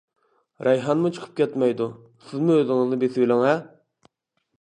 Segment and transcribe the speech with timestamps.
[0.67, 1.87] رەيھانمۇ چىقىپ كەتمەيدۇ،
[2.29, 3.53] سىزمۇ ئۆزىڭىزنى بېسىۋېلىڭ ھە.